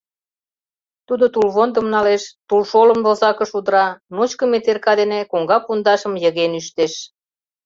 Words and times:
Тудо 1.07 1.25
тулвондым 1.33 1.87
налеш, 1.95 2.23
тулшолым 2.47 2.99
возакыш 3.07 3.49
удыра, 3.57 3.85
ночко 4.15 4.43
метерка 4.51 4.93
дене 5.01 5.19
коҥга 5.31 5.57
пундашым 5.65 6.13
йыген 6.23 6.51
ӱштеш. 6.59 6.93